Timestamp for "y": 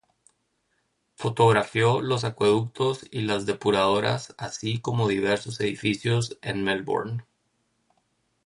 3.11-3.21